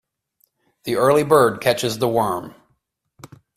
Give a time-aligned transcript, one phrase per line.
[0.85, 2.55] The early bird catches the worm.